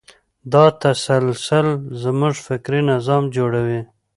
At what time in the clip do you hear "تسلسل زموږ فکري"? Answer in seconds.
0.81-2.81